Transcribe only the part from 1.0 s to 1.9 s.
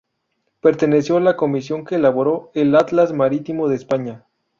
a la comisión